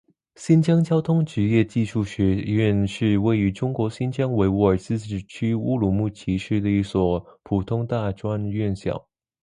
[0.35, 9.07] 新疆交通职业技术学院是位于中国新疆维吾尔自治区乌鲁木齐市的一所普通大专院校。